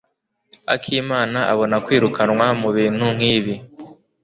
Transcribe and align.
akimana 0.75 1.39
abona 1.51 1.75
kwirukanwa 1.85 2.45
mubintu 2.61 3.05
nkibi. 3.15 3.53